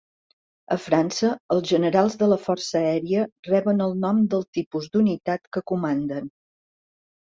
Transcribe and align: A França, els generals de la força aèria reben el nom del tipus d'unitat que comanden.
A 0.75 0.77
França, 0.85 1.29
els 1.57 1.67
generals 1.73 2.17
de 2.23 2.31
la 2.33 2.39
força 2.47 2.81
aèria 2.87 3.29
reben 3.51 3.87
el 3.89 3.97
nom 4.09 4.27
del 4.35 4.51
tipus 4.61 4.93
d'unitat 4.93 5.49
que 5.57 5.69
comanden. 5.75 6.39